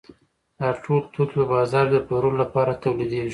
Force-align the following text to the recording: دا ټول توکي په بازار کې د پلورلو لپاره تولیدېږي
دا 0.59 0.69
ټول 0.83 0.99
توکي 1.13 1.35
په 1.39 1.43
بازار 1.53 1.85
کې 1.87 1.93
د 1.93 2.03
پلورلو 2.07 2.41
لپاره 2.43 2.79
تولیدېږي 2.83 3.29